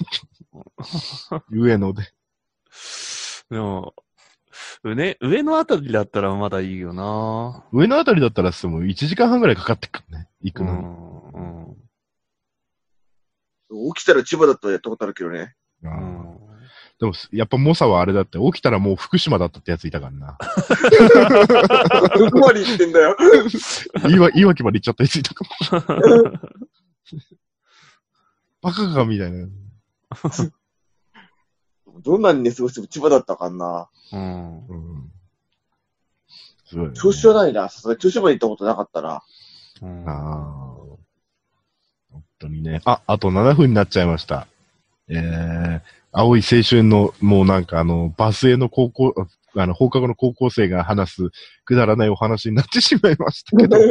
[1.51, 2.03] 上野で。
[3.51, 3.95] でも、
[4.83, 10.29] 上、上のあたりだったらまだいいよな上野あたりだったらしても1時間半ぐらいかかってくるね。
[10.43, 11.77] 行くうの
[13.71, 13.95] に。
[13.95, 15.55] 起きたら千葉だったらやったことあるけどね。
[17.01, 20.37] でも、やっぱ猛者はあれだって、起きたらもう福島だったってやついたからな。
[22.19, 23.17] どこまで行ってんだよ。
[24.11, 25.51] いわ、いわきまで行っちゃったやついたかも。
[28.61, 29.49] バカかみたいな。
[32.03, 33.89] どんなに寝過ごしても千葉だったかんな。
[34.13, 34.67] うん。
[34.67, 35.11] うん。
[36.67, 36.95] すごい、ね。
[36.95, 37.71] 調子はないな。
[37.71, 39.23] さすがに調子まで行ったことなかったな。
[39.81, 40.61] うんああ。
[42.11, 42.83] 本当にね。
[42.85, 44.47] あ、あと7分になっちゃいました。
[45.09, 45.81] えー、
[46.13, 49.15] 青い青春の、もうなんかあの、バスへの高校、
[49.57, 51.31] あの、放課後の高校生が話す、
[51.65, 53.77] くだらないお話になってしまいましたけど。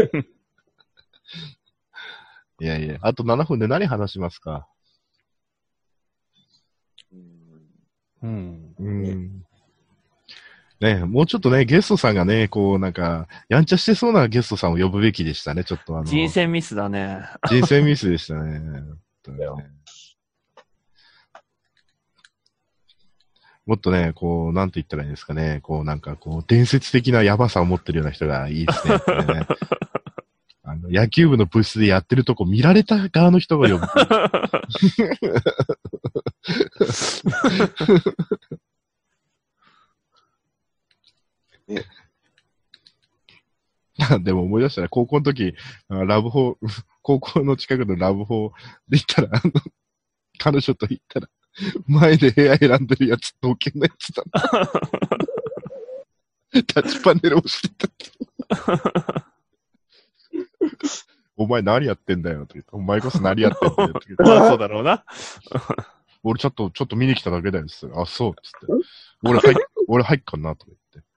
[2.62, 4.67] いやいや、あと7分で何話しますか？
[8.21, 8.75] うん。
[8.77, 9.45] うん。
[10.82, 16.05] ねもうちょっとね、ゲストさんがね、こうなんか、やんちゃしてそうなゲストさんを呼ぶべきでしたね、ちょっとあの。
[16.05, 17.21] 人選ミスだね。
[17.49, 18.60] 人生ミスでしたね。
[18.60, 18.82] ね
[23.69, 25.60] もっとね、こう、なんて言ったらいいんですかね。
[25.62, 28.95] こう、なんか、こう、伝説的なヤバさを持ってるような人がいいですね。
[28.95, 28.99] ね
[30.63, 33.86] あの野球部の部室でやってるとこ見られた側の人が呼ぶ。
[41.73, 41.86] ね
[44.23, 45.53] でも思い出したら、高校の時、
[45.89, 46.58] あラブホ、
[47.01, 48.51] 高校の近くのラブホ
[48.88, 49.51] で行ったら、あの、
[50.38, 51.29] 彼女と行ったら、
[51.88, 54.41] 前で部屋選んでるやつ、同居のやつだな。
[56.73, 57.89] タッチパネル押してた。
[61.38, 65.05] お前何やってんだよって言って、お前こそ何やってんだよって言って、まあそうだろうな。
[66.23, 68.67] 俺ちょっと、ちょっと見に来ただけだよって言ってあ、そうっつって。
[69.23, 69.55] 俺入っ、
[69.88, 71.09] 俺入っかんなとか言って。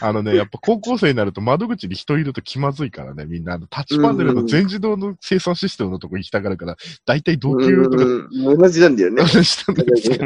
[0.00, 3.54] あのね、やっぱ高校生になると窓口に人いると気まずいからね、みんな。
[3.54, 6.76] あのタッチパネルの全自動の生産システムのとこ行きたがるから、
[7.06, 9.22] だいたい同級とか同じなんだよね。
[9.22, 10.18] 話したんですよ。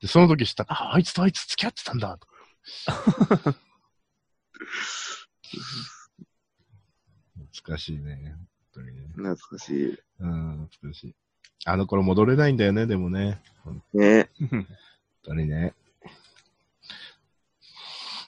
[0.00, 2.18] で、その時知ったら、あ、あいつとあいつ付き合ってたんだ。
[7.52, 8.34] 懐かしいね。
[8.72, 9.08] 本当にね。
[9.14, 9.98] 懐かしい。
[10.20, 11.14] うん、懐かしい。
[11.66, 13.42] あの頃戻れないんだよね、でもね。
[13.64, 14.30] 本ね。
[15.24, 15.74] 当にね。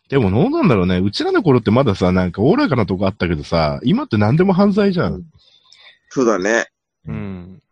[0.09, 0.99] でもどうなんだろうね。
[0.99, 5.23] うちらの頃ってまださ、なんかおおらかなとこあったけどさ、今って何でも犯罪じゃん。
[6.11, 6.67] そうだね。
[7.07, 7.63] うん。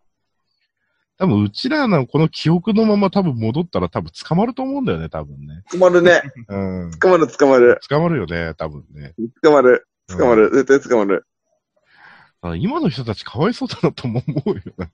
[1.18, 5.62] 多分うちらのこの記憶のまま多分戻ったら多分捕まると思うんだよね、多分ね。
[5.70, 6.22] 捕まるね。
[6.48, 6.90] うん。
[6.98, 7.78] 捕まる、捕まる。
[7.87, 9.14] 捕まるよね、多分ね。
[9.42, 9.87] 捕まる。
[10.09, 10.50] うん捕まる。
[10.50, 11.26] 絶対捕まる。
[12.42, 14.90] あ今の人たちかわいそうだなとも思うよね。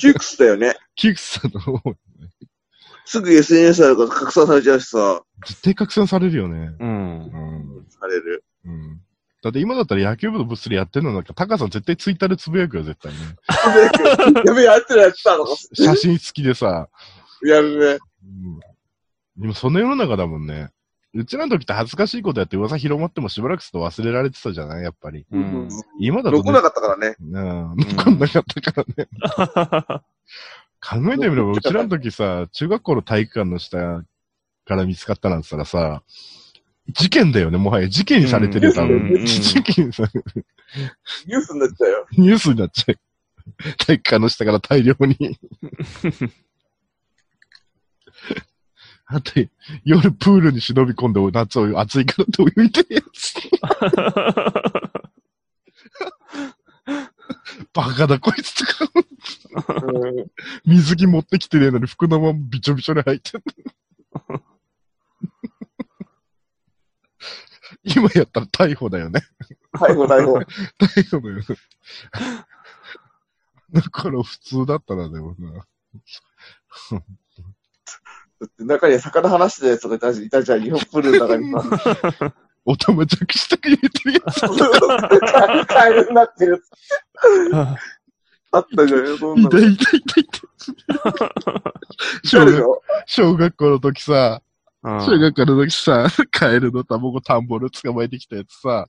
[0.00, 0.74] 窮屈だよね。
[0.96, 1.94] キクさんの方
[3.04, 5.22] すぐ SNS あるから拡散されちゃうしさ。
[5.46, 6.74] 絶対拡散されるよね。
[6.78, 6.88] うん。
[6.88, 7.86] うん。
[7.88, 8.44] される。
[8.64, 9.00] うん。
[9.42, 13.18] だって今だったら野球部の部室でやってるのなんか、タカさん絶対ツイッターでつぶやくよ、絶対ね。
[14.46, 15.56] やべえ、やってるやつだとか。
[15.74, 16.88] 写真付きでさ。
[17.44, 17.98] やるね。
[18.24, 18.60] うん。
[19.44, 20.70] 今その世の中だもんね。
[21.14, 25.26] うちらの時って恥ずかしいことやって噂広まってもしばらくすると忘れられてたじゃないやっぱり。
[25.30, 25.68] うん。
[25.98, 27.16] 今だと、残んなかったからね。
[27.20, 27.76] うん。
[27.76, 29.08] 残んなかったからね。
[30.82, 34.04] 考えてみれば、 うちらの時さ、中学校の体育館の下
[34.64, 36.02] から見つかったなんて言ったらさ、
[36.88, 37.88] 事件だよね、もはや。
[37.88, 39.20] 事件にされてるよ、多うん分。
[39.20, 40.24] うん事件にされる。
[41.26, 42.06] ニュースになっちゃうよ。
[42.18, 42.98] ニュースになっちゃう。
[43.78, 45.38] 体育館の下から大量に。
[49.06, 49.32] あと、
[49.84, 53.34] 夜プールに忍び込んで夏を暑いからって泳いでるやつ。
[57.72, 58.92] バカだこいつとか。
[59.84, 60.26] うん
[60.64, 63.44] 水着持ってきてねえのに服のままびちょびちょに入ってる。
[67.84, 69.20] 今やったら逮捕だよね。
[69.74, 70.38] 逮捕、逮捕。
[70.78, 71.44] 逮捕だよね。
[73.72, 75.52] だから普通だったらでもな。
[75.52, 75.66] だ
[78.46, 81.60] って中には魚話してたやつがいたじゃん、日本プールの中にさ。
[82.64, 85.66] おたまじゃくしたく入れてるやつ。
[85.66, 86.70] カエルになってるやつ。
[88.54, 89.58] あったじゃんよ、そんなの。
[89.58, 90.42] 痛い痛い痛い痛い。
[92.24, 94.42] 小学小学校の時さ、
[94.84, 98.88] うん小学校の時さ、カエルの卵田んぼで捕まえてきたやつさ、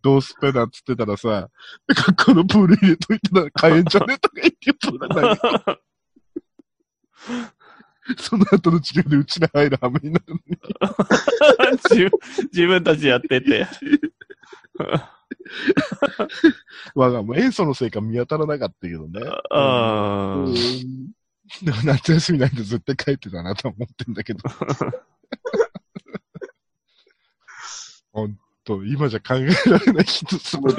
[0.00, 1.48] どうすっぺなんつってたらさ、
[1.88, 5.80] 学校のプール入れといたら買えんじゃねえとか言ってプール投げ
[8.18, 10.58] その後の授業でうちら入る羽目になるのに。
[11.90, 12.10] 自分
[12.52, 13.68] 自分たちやってて。
[16.94, 19.20] 我がもう塩素のせいか見当たらなかったけどね。
[19.50, 20.54] あうん
[21.62, 24.40] でも夏休みなんて絶対帰ってたなと思ってんだけど。
[28.12, 30.74] ほんと、今じゃ考えられない人すごい。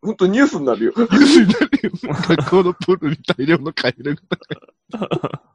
[0.00, 0.92] ほんとニュースになるよ。
[0.96, 1.90] ニュースになるよ。
[2.02, 4.22] 学校のプールに大量のカエルが。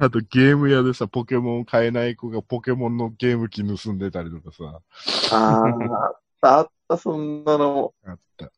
[0.00, 4.80] あとゲーム屋でさ、ポケモン買えない子がポケモンのゲーム機盗んでたりとかさ、
[5.36, 7.94] ああ、あった、あった、そんなのも。
[8.04, 8.52] あった。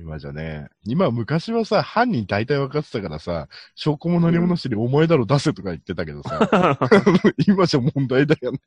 [0.00, 6.78] 今じゃね、今昔はさ、犯人大体分かってたからさ、証拠も何もなしにお前だろ出せとか言ってたけどさ、
[7.46, 8.60] 今じゃ問題だよね。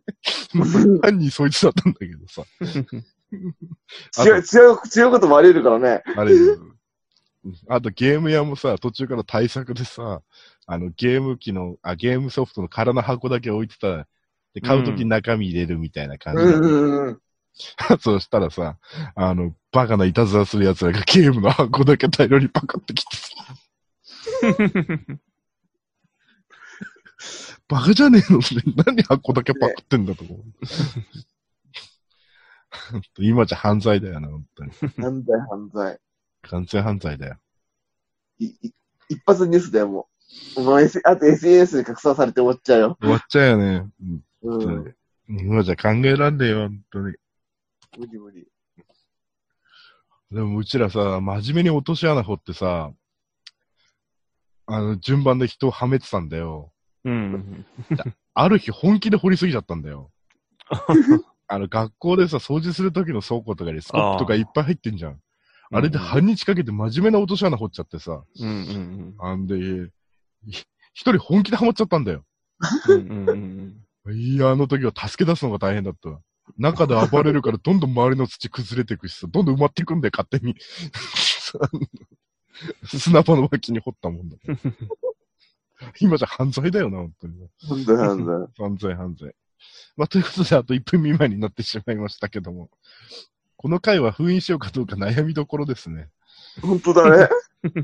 [1.02, 2.44] 犯人そいつだったんだけどさ。
[4.18, 4.42] あ違う、違う、
[4.96, 6.04] 違うこともあり得るからね。
[6.18, 6.34] あれ、
[7.70, 10.22] あとゲーム屋もさ、途中から対策でさ、
[10.68, 14.08] あのゲーム機の、あ、ゲームソフトの空の箱だけ置いてた。
[14.54, 17.20] で、買うときに中身入れるみたいな感じうんうんうん。
[18.02, 18.78] そうしたらさ、
[19.16, 23.26] あの、バカないたずらする奴らがゲームの箱だけ大量にパカってきてさ、
[27.68, 30.44] バカじゃねえのって、何箱だけパクってんだと思う。
[33.20, 34.72] 今じゃ犯罪だよな、本当に。
[34.72, 36.00] 犯罪、犯罪。
[36.44, 37.38] 完全犯罪だよ。
[38.40, 38.74] いい
[39.10, 40.10] 一発ニュースだよ、も
[40.58, 40.62] う。
[40.62, 42.98] もう、S、あと SNS で拡散されて終わっちゃうよ。
[43.02, 43.90] 終わっちゃうよね。
[44.02, 44.96] うんうん。
[45.28, 47.16] 今じゃ考えらんねえよ、本当に。
[47.98, 48.48] 無理無理。
[50.32, 52.92] でもうちらさ、真面目に落とし穴掘ってさ、
[54.66, 56.72] あの、順番で人をはめてたんだよ。
[57.04, 57.66] うん。
[58.34, 60.12] ある日本気で掘りすぎちゃったんだよ。
[61.48, 65.20] あの、学校でさ、掃除する時の倉庫とかにスコップとかいっぱい入ってんじゃん。
[65.74, 68.24] あれで半日かけて真面目な落とし穴掘っちゃってさ。
[68.40, 69.92] うんうんあんで、い
[70.94, 72.24] 一人本気でハマっちゃったんだよ。
[72.88, 73.02] うん。
[73.02, 74.18] うんうんうん。
[74.18, 76.22] いや、あの時は助け出すのが大変だったわ。
[76.58, 80.56] 中で暴れるからどんどん周りの土崩れていくしさ、どんどん埋まっていくんだよ、勝手に。
[82.86, 84.38] 砂場の脇に掘ったもんだ。
[86.00, 87.48] 今じゃ犯罪だよな、本当に。
[87.68, 88.36] 犯罪、犯罪。
[88.58, 89.36] 犯罪、犯罪。
[89.98, 92.70] まあ、ということで、あと1分未満になってしまいましたけども。
[93.58, 96.10] この回は封印しようかどうか悩みどころですね。
[96.62, 97.30] 本当だね。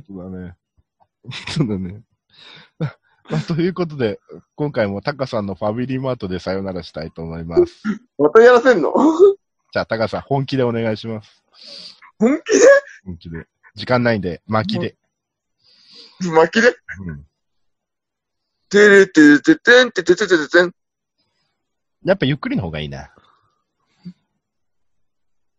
[0.07, 0.55] そうだね。
[1.49, 2.03] そうだね。
[3.29, 4.19] まあ、ということで、
[4.55, 7.83] 今回もタカさんのファミリーマートでさよならしたいと思います。
[8.17, 8.93] またやらせんの？
[9.73, 11.43] じゃあ、タカさん、本気でお願いします。
[12.19, 12.43] 本気
[13.05, 13.45] 本気で。
[13.75, 14.95] 時間ないんで、巻きで。
[16.21, 16.69] で巻きで？
[17.05, 17.25] うん。
[18.69, 20.71] てれてれててんててててててん。
[22.05, 23.11] やっぱゆっくりの方がいいな。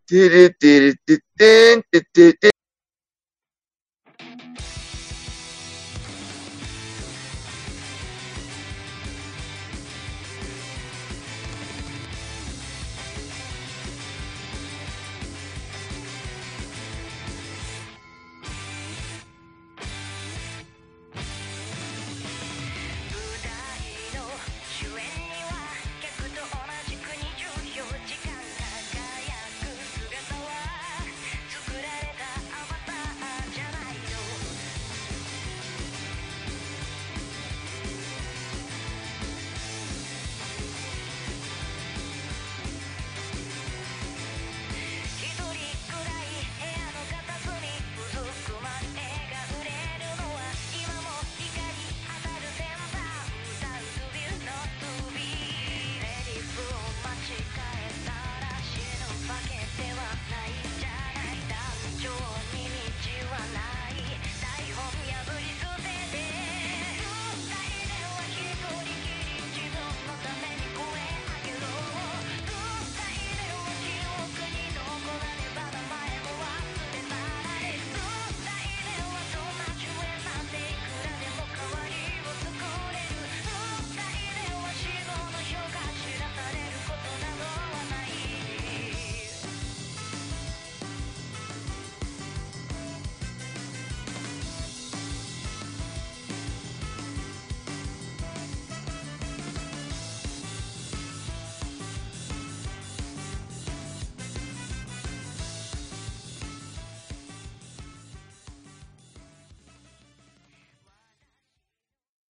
[0.07, 2.51] てれてれててんててて